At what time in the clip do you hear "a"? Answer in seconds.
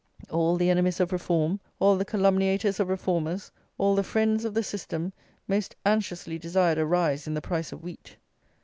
6.79-6.87